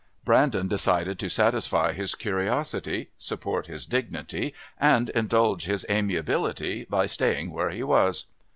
[0.25, 7.51] Brandon decided to satisfy his curiosity, support his dignity and indulge his amiability by staying
[7.51, 8.25] where he was.